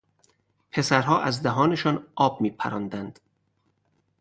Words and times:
پسرها 0.71 1.21
از 1.21 1.43
دهانشان 1.43 2.07
آب 2.15 2.41
میپراندند. 2.41 3.19